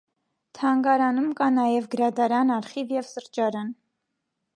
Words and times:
Թանգարանում 0.59 1.27
կա 1.41 1.49
նաև 1.57 1.85
գրադարան, 1.91 2.53
արխիվ 2.57 2.95
և 2.97 3.09
սրճարան։ 3.11 3.71